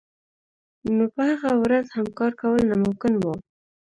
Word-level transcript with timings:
نو 0.95 1.03
په 1.15 1.23
هغه 1.29 1.51
ورځ 1.63 1.85
هم 1.95 2.07
کار 2.19 2.31
کول 2.41 2.61
ناممکن 2.69 3.13
وو 3.17 3.33